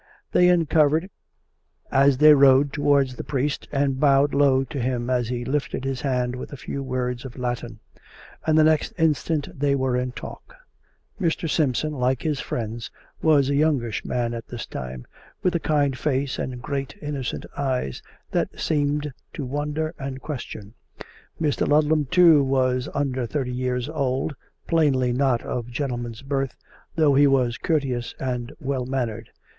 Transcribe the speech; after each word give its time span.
They 0.31 0.49
uncovered 0.49 1.11
as 1.91 2.17
they 2.17 2.33
rode 2.33 2.73
towards 2.73 3.15
the 3.15 3.23
priest, 3.23 3.67
and 3.71 3.99
bowed 3.99 4.33
low 4.33 4.63
to 4.63 4.79
him 4.81 5.11
as 5.11 5.27
he 5.27 5.45
lifted 5.45 5.83
his 5.85 6.01
hand 6.01 6.35
with 6.35 6.51
a 6.51 6.57
few 6.57 6.81
words 6.81 7.23
of 7.23 7.37
Latin; 7.37 7.77
and 8.43 8.57
the 8.57 8.63
next 8.63 8.93
instant 8.97 9.47
they 9.59 9.75
were 9.75 9.95
in 9.95 10.11
talk. 10.13 10.55
Mr. 11.21 11.47
Simpson, 11.47 11.93
like 11.93 12.23
his 12.23 12.39
friends, 12.39 12.89
was 13.21 13.47
a 13.51 13.55
youngish 13.55 14.03
man 14.03 14.33
at 14.33 14.47
this 14.47 14.65
time, 14.65 15.05
with 15.43 15.53
a 15.53 15.59
kind 15.59 15.95
face 15.95 16.39
and 16.39 16.63
great, 16.63 16.97
innocent 16.99 17.45
eyes 17.55 18.01
that 18.31 18.59
seemed 18.59 19.13
to 19.33 19.45
wonder 19.45 19.93
and 19.99 20.19
question. 20.19 20.73
Mr. 21.39 21.67
Ludlam, 21.67 22.05
too,' 22.05 22.41
was 22.43 22.89
under 22.95 23.27
thirty 23.27 23.53
years 23.53 23.87
old, 23.87 24.33
plainly 24.65 25.13
not 25.13 25.43
of 25.43 25.67
gentleman's' 25.67 26.23
birth, 26.23 26.55
though 26.95 27.13
he 27.13 27.27
was 27.27 27.59
courteous 27.59 28.15
and 28.19 28.51
well 28.59 28.87
mannered. 28.87 29.29